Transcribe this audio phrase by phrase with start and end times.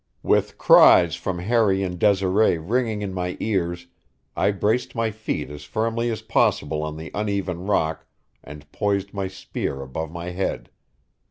[0.23, 3.85] With cries from Harry and Desiree ringing in my ears,
[4.35, 8.07] I braced my feet as firmly as possible on the uneven rock
[8.43, 10.71] and poised my spear above my head.